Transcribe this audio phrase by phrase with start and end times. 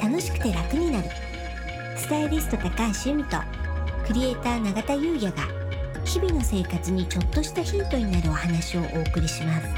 [0.00, 1.08] 楽しくて楽になる。
[1.96, 2.70] スタイリスト高
[3.04, 3.36] 橋由美と
[4.06, 5.46] クリエイター永田優也が
[6.04, 9.68] 日々の生活にちょっとしたヒントになるお話をお送りします。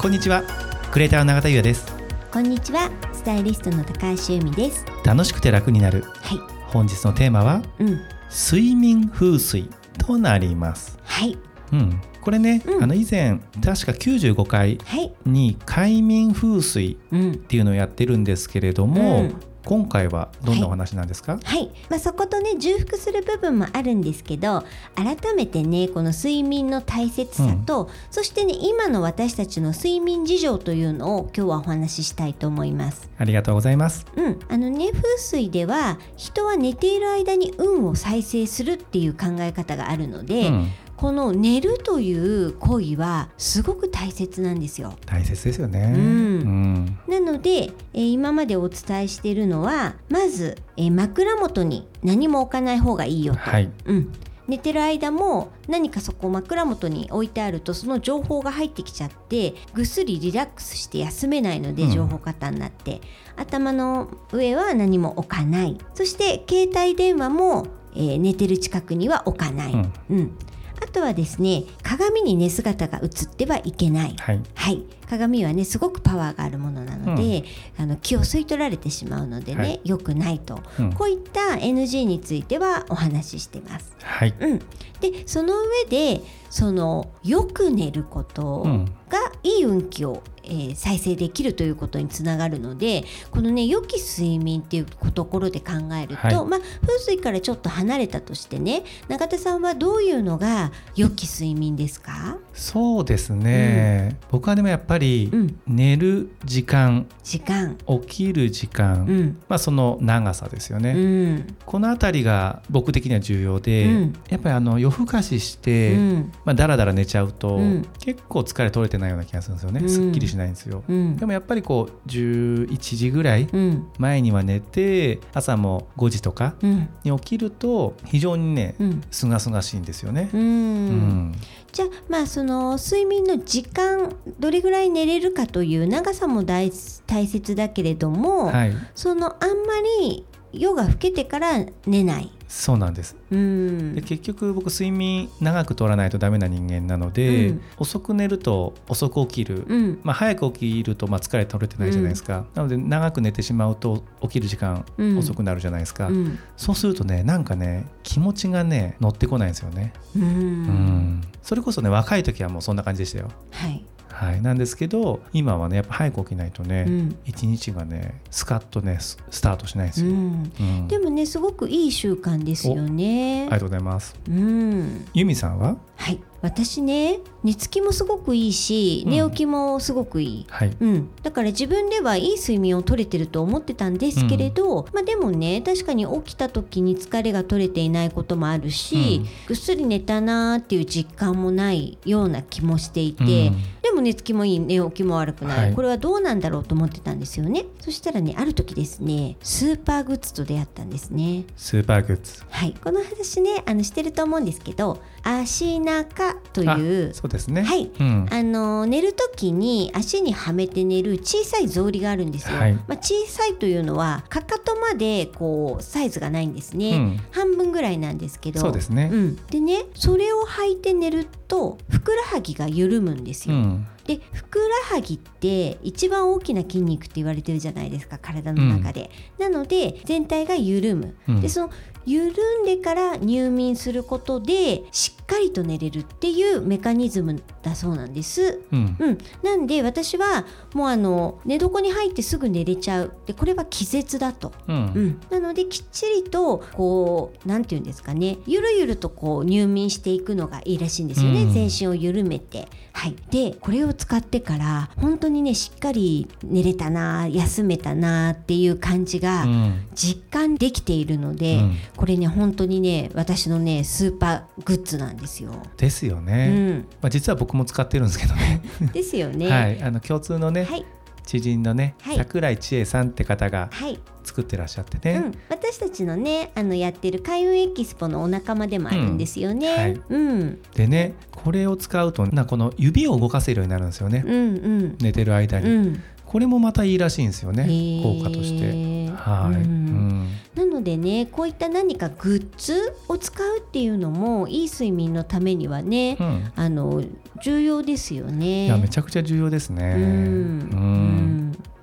[0.00, 0.42] こんにちは。
[0.90, 1.94] クリエイターの永田優也です。
[2.32, 2.90] こんにちは。
[3.12, 4.86] スタイリストの高橋由美です。
[5.04, 6.02] 楽しくて楽になる。
[6.22, 6.38] はい。
[6.68, 8.00] 本日のテーマはうん。
[8.30, 10.98] 睡眠風水となります。
[11.04, 11.36] はい
[11.72, 12.00] うん。
[12.20, 12.84] これね、うん。
[12.84, 15.12] あの以前確か95回はい。
[15.24, 17.32] に快眠風水うん。
[17.32, 19.40] っていうのをやってるんですけれども、うん。
[19.66, 33.10] 今回はどんなお話なんですか、はい、まあ、そことね重複する部分もあるんですけど改めてねこの睡眠の大切さと、そしてね今の私たちの睡眠事情というのを今日はお話ししたいと思います。
[33.18, 34.06] ありがとうございます。
[34.14, 44.94] うん、あのね風水では人は寝ている間に運を再生するっていう考え方があるので、うん、この寝るという行為はすごく大切なんですよ。
[45.04, 45.92] 大切ですよね。
[45.94, 46.00] うん。
[46.00, 46.98] うん。
[47.08, 53.70] なので、えー今までお伝えしているのはまず、えー枕元に何も置かない方がいいよと、はい。
[53.84, 54.12] うん、
[54.48, 61.90] 寝てる間も何かそこ枕元に置いてあるとその情報が入ってきちゃってぐっすりリラックスして休めないのでうん。
[61.90, 63.00] 情報過多になって、
[63.36, 65.76] 頭の上は何も置かない。
[65.94, 69.92] そして携帯電話も、えー寝てる近くには置かない、うん。
[70.10, 70.38] うん
[70.82, 74.40] あとはですね鏡に寝姿が映ってはいけない、はい。
[74.54, 77.44] はい、鏡はねすごくパワーがあるものなので、
[77.78, 79.80] あの気を吸い取られてしまうのでね、はい。
[79.84, 80.92] 良くないと、うん。
[80.92, 83.92] こういった NG についてはお話ししてます。
[84.02, 84.34] はい。
[84.38, 84.58] うん、
[85.00, 88.84] でその上でそのよく寝ることうん。
[89.08, 96.34] がいい運気を、えー再生できるということにつながるのでこのね良き睡眠っていうところで考えると、はい。
[96.46, 102.38] まあ、風水からちょっと離れたとしてね永田さんはどういうのが良き睡眠ですか？
[102.52, 105.60] そうですね、僕はでもやっぱり、うん。
[105.66, 109.38] 寝る時間時間、起きる時間、うん。
[109.48, 111.56] まあその長さですよね、うん。
[111.66, 114.12] この辺りが僕的には重要で、うん。
[114.30, 116.32] やっぱりあの夜更かしして、うん。
[116.44, 117.86] まあ、だらだら寝ちゃうと、うん。
[118.00, 119.88] 結構疲れ取れてないような気がするんですよね、うん。
[119.88, 121.16] すっきりしないんですよ、うん。
[121.16, 123.88] でもやっぱりこう11時ぐらいうん。
[123.98, 126.88] 前には寝て朝も5時とかうん。
[127.04, 129.02] に起きると非常にねうん。
[129.10, 130.30] すがすがしいんですよね。
[130.32, 130.86] ううん。
[131.30, 131.32] ん
[131.72, 136.70] じゃあまあその睡眠の時間どれぐらい寝れるかという長さも大
[137.06, 138.74] 大切だけれども、はい。
[138.94, 142.30] そのあんまり夜が更けてから寝ない。
[142.48, 143.16] そうなんです。
[143.30, 143.94] うん。
[143.94, 147.60] で結局僕睡眠長く取らないとダメな人間なので、うん。
[147.78, 150.00] 遅く寝ると遅く起きる、うん。
[150.04, 155.18] まあ、早く起きるとまあ疲れ取れてないじゃないですか、なので長く寝てしまうと起きる時間うん。
[155.18, 156.38] 遅くなるじゃないですか、うん。
[156.56, 160.22] そうするとねなんかね気持ちがね乗ってこないんですよね、うん。
[160.22, 161.22] うん。
[161.42, 163.28] それこそね若い時はもうそんな感じでしたよ。
[163.50, 163.84] はい。
[164.18, 164.40] はい。
[164.40, 167.18] なんですけど今はねやっぱ早く起きないとね、うん。
[167.26, 170.52] 一日がねスカッとねススタートしないんですよ、うん。
[170.58, 170.88] うん。
[170.88, 173.42] でもねすごくいい習慣ですよね。
[173.42, 174.16] ありがとうございます。
[174.26, 175.06] うん。
[175.12, 175.76] ユミさんは？
[175.96, 179.10] はい私ね寝つきもすごくいいしうん。
[179.12, 180.46] 寝起きもすごくいい。
[180.48, 180.76] はい。
[180.80, 189.28] うん、だから自分ではいい睡眠を取れてると思ってたんですけれど、まあ、でもね確かに起きた時に疲れが取れていないこともあるし、うん。
[189.46, 193.62] ぐっすり寝たなーっていう実感もないような気もしていて、うん。
[193.82, 195.74] でも寝つきもいい寝起きも悪くない、はい。
[195.74, 197.66] これはどうなんだろうと思ってたんですよね。
[197.80, 201.44] そしたらねある時ですねスーパーグッズと出会ったんですね。
[201.56, 202.42] スーパーグッズ。
[202.50, 202.74] はい。
[202.82, 207.10] この話ねあのしてると思うんですけど足中という。
[207.10, 207.62] あそうですね。
[207.62, 207.90] はい。
[207.98, 208.26] うん。
[208.30, 212.56] あの寝る時に足にはめて寝る小さい草履があるんですよ。
[212.56, 212.74] はい。
[212.74, 216.96] まあ、小さいというのはかかとまでこうサイズがないんですね。
[216.96, 217.20] うん。
[217.30, 218.60] 半分ぐらいなんですけど。
[218.60, 219.10] そうですね。
[219.12, 223.54] うん、でねそれを履いて寝るとふくらはぎが緩むんですよ。
[223.54, 229.10] うんでふくらはぎって一番大きな筋肉って言われてるじゃないですか体の中で。
[229.38, 231.16] なので全体が緩む。
[231.28, 231.40] うん。
[231.40, 231.70] でその
[232.06, 238.60] 緩んでから入眠することでしっかりと寝れるっていうメカニズムだそうなんです。
[238.70, 238.96] うん。
[238.98, 243.12] うん、なんで私はもうあの寝床に入ってすぐ寝れちゃう。
[243.26, 244.52] でこれは気絶だと。
[244.68, 244.76] うん。
[244.76, 248.38] うん、なのできっちりとこうなんていうんですかね。
[248.46, 251.52] ゆるゆるとこう入眠していくのがいいらしいんですよね、うん。
[251.52, 252.68] 全身を緩めて。
[252.92, 259.86] はい、でこれを使ってから本当にねしっかり寝れたな休めたなっていう感じがうん。
[259.94, 261.76] 実感できているので、うん。
[261.96, 265.50] これね本当にね私のねスーパーグッズなんですよ。
[265.76, 268.62] ですようね、ん、まあ、実は僕も使ってるんですけどね。
[268.92, 269.48] ですよね。
[269.50, 269.82] はい。
[269.82, 270.84] あの共通のね、はい
[271.26, 272.16] 知人のね、はい。
[272.16, 279.68] 桜井千恵さんって方がはい、作ってらっしゃってね、うん、私たちのねあのやってる開運エキスポのお仲間でもあるんですよね。
[279.68, 279.76] うん。
[279.76, 280.00] はい。
[280.08, 287.64] うん、でねこれを使うとなこの指を動かせるようになるんですよね、うん、うん、寝てる間に、うん、これもまたいいらしいんですよね。
[288.02, 288.72] 効果として
[289.16, 289.60] はい、うん。
[289.60, 296.52] うんなのでねこういった何かグッズを使うっていうのもいい睡眠のためにはね、うん。
[296.56, 297.02] あの
[297.42, 298.66] 重要ですよね。
[298.66, 299.94] いやめちゃくちゃ重要ですね。
[299.96, 301.35] うん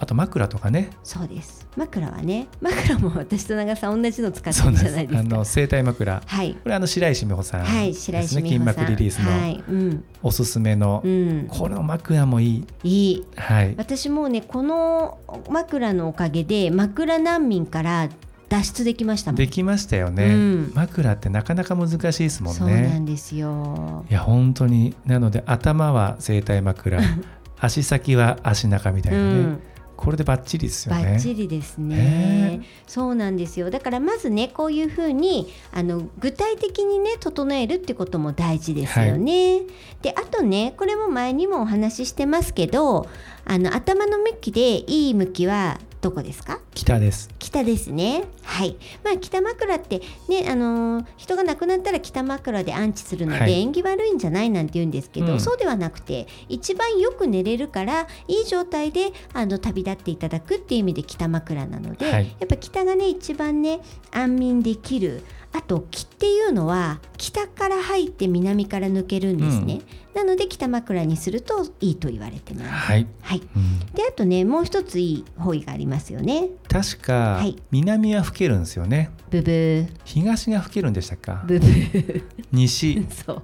[0.00, 0.90] あと枕とかね。
[1.02, 1.66] そうです。
[1.76, 5.18] 枕はね枕も私と長さん同じの使ってるじゃないですか。
[5.18, 6.22] あの生体枕。
[6.24, 6.54] はい。
[6.54, 8.84] これあの白石美穂さんはいですね、白石美筋穂さん。
[8.84, 12.66] 膜リリースのはい、うん、おすすめの、うん、この枕もいい。
[12.84, 13.26] いい。
[13.34, 13.74] はい。
[13.76, 15.18] 私もうねこの
[15.50, 18.08] 枕のおかげで枕難民から
[18.48, 19.32] 脱出できました。
[19.32, 20.72] できましたよね、うん。
[20.76, 24.04] 枕ってなかなか難しいですもんそうなねんですよ。
[24.08, 24.94] いや本当に。
[25.06, 27.00] なので頭は生体枕。
[27.60, 29.60] 足先は足中みたういなね、ん、
[29.98, 32.62] これでバッチリですよバねッチリですねね。
[32.86, 33.68] そうなんですよ。
[33.68, 39.62] だからまずねこういうふうにあの具体的にね整えるってことも大事ですよね。
[40.00, 43.08] であとねこれも前にもお話ししてますけど
[43.44, 46.60] あの頭の向きでいい向きはどこですか？
[46.74, 48.24] 北です北ですね。
[48.48, 48.76] はい。
[49.04, 63.80] まあ北枕ってねあのー人が亡くなったら北枕で安置するので、はい縁起悪いんじゃないなんて言うんですけど、うんそうではなくて一番よく寝れるからいい状態であの旅立っていただくっていう意味で北枕なので、はいやっぱ北がね一番ね
[64.10, 65.22] 安眠できる。
[65.50, 69.80] あと気っていうのは北から入って南から抜けるんですね。
[70.14, 72.68] なので北枕にするといいと言われてます。
[72.68, 73.42] はい、はい。
[73.56, 76.50] うんであとねもう一ついい方位がありますよね。
[76.68, 77.56] 確か、はい。
[77.70, 79.10] 南は吹けるんですよね。
[79.30, 79.88] ブブー。
[80.04, 82.24] 東が吹けるんでしたっかブブー。
[82.52, 83.06] 西。
[83.26, 83.42] そう。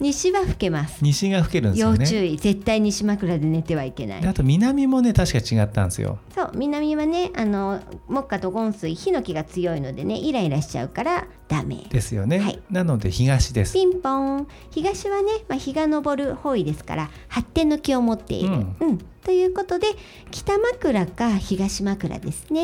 [0.00, 0.98] 西は吹けます。
[1.02, 1.98] 西が吹けるんですよね。
[2.00, 2.36] 要注意。
[2.36, 4.22] 絶対西枕で寝てはいけない。
[4.22, 6.18] であと南もね確か違ったんですよ。
[6.34, 6.50] そう。
[6.54, 11.84] 南はねあの木下とゴ水ヒノキが強いのでねイライラしちゃうからダメ。
[11.90, 12.58] ですよね、はい。
[12.70, 13.74] なので東です。
[13.74, 14.46] ピンポン。
[14.70, 18.76] 東はね、まあ、日が昇る方位ですから発展の気を持っている、うん。
[18.80, 18.98] うん。
[19.24, 19.86] ということで
[20.30, 22.61] 北枕か東枕ですね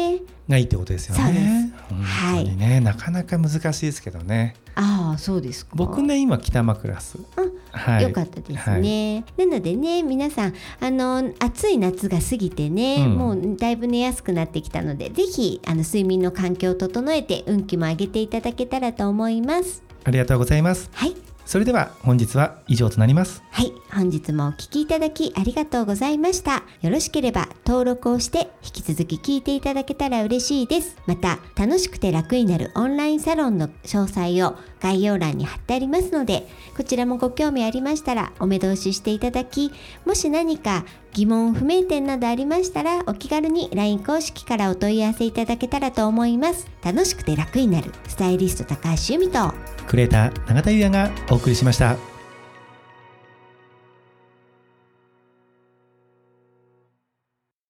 [0.49, 1.73] がいいってことですよね。
[1.89, 4.55] 本当にね、なかなか難しいですけどね。
[4.75, 5.73] ああそうですか。
[5.75, 8.03] 僕ね今北枕っすうんはい。
[8.03, 13.15] よかったですね、なのでね皆さんあの暑い夏が過ぎてね、うん。
[13.17, 19.83] もうだいぶ寝やすくなってきたのでぜひあの睡眠の環境を整えて運気も上げていただけたらと思います。
[20.05, 20.89] ありがとうございます。
[20.93, 23.43] はいそれでは本日は以上となります。
[23.51, 26.63] はい本日もお聞きいただきありがとうございました。
[26.83, 30.99] よろしければ登録をして引き続き聞いていただけたら嬉しいです。
[31.07, 36.47] また楽しくて楽になるオンラインサロンの詳細を概要欄に貼ってありますので
[36.77, 39.73] こちらもご興味ありましたらお目通ししていただき
[40.05, 46.69] もし何か疑問不明点などありましたらお気軽に LINE 公式からお問い合わせいただけたらと思います。
[46.83, 47.93] 楽しくて楽になる。
[48.07, 49.53] スタイリスト高橋由美と
[49.87, 52.18] クレーター永田優也がお送りしました。